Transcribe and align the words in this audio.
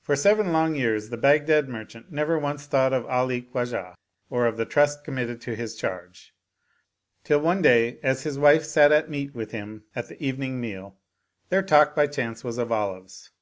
For 0.00 0.14
seven 0.14 0.52
long 0.52 0.76
years 0.76 1.08
the 1.10 1.16
Baghdad 1.16 1.68
merchant 1.68 2.12
never 2.12 2.38
once 2.38 2.66
thought 2.66 2.92
of 2.92 3.04
Ali 3.06 3.42
Khwajah 3.42 3.94
or 4.30 4.46
of 4.46 4.56
the 4.56 4.64
trust 4.64 5.02
committed 5.02 5.40
to 5.40 5.56
his 5.56 5.74
charge; 5.74 6.32
till 7.24 7.40
one 7.40 7.60
day 7.60 7.98
as 8.00 8.22
his 8.22 8.38
wife 8.38 8.62
sat 8.64 8.92
at 8.92 9.10
meat 9.10 9.34
with 9.34 9.50
him 9.50 9.86
at 9.96 10.06
the 10.06 10.24
evening 10.24 10.60
meal, 10.60 11.00
their 11.48 11.62
talk 11.62 11.96
by 11.96 12.06
chance 12.06 12.44
was 12.44 12.58
of 12.58 12.70
olives. 12.70 13.32